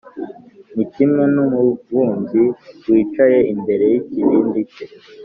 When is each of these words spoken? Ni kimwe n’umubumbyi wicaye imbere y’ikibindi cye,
Ni 0.75 0.85
kimwe 0.93 1.23
n’umubumbyi 1.33 2.43
wicaye 2.91 3.39
imbere 3.53 3.85
y’ikibindi 3.93 4.59
cye, 4.73 4.85